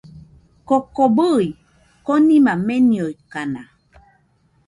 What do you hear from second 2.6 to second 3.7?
meniokaina